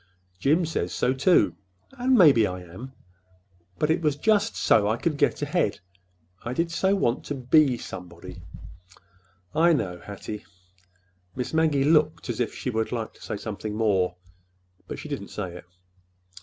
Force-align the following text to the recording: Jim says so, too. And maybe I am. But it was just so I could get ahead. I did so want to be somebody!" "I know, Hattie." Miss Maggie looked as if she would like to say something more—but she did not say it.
Jim 0.39 0.65
says 0.65 0.91
so, 0.91 1.13
too. 1.13 1.55
And 1.91 2.17
maybe 2.17 2.47
I 2.47 2.63
am. 2.63 2.91
But 3.77 3.91
it 3.91 4.01
was 4.01 4.15
just 4.15 4.55
so 4.55 4.87
I 4.87 4.97
could 4.97 5.15
get 5.15 5.43
ahead. 5.43 5.79
I 6.41 6.53
did 6.53 6.71
so 6.71 6.95
want 6.95 7.23
to 7.25 7.35
be 7.35 7.77
somebody!" 7.77 8.41
"I 9.53 9.73
know, 9.73 9.99
Hattie." 10.03 10.43
Miss 11.35 11.53
Maggie 11.53 11.83
looked 11.83 12.31
as 12.31 12.39
if 12.39 12.51
she 12.55 12.71
would 12.71 12.91
like 12.91 13.13
to 13.13 13.21
say 13.21 13.37
something 13.37 13.75
more—but 13.75 14.97
she 14.97 15.07
did 15.07 15.21
not 15.21 15.29
say 15.29 15.53
it. 15.55 15.65